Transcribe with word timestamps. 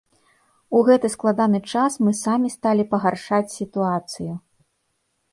У 0.77 0.79
гэты 0.87 1.09
складаны 1.15 1.59
час 1.73 1.97
мы 2.05 2.13
самі 2.19 2.49
сталі 2.55 2.85
пагаршаць 2.93 3.53
сітуацыю. 3.57 4.33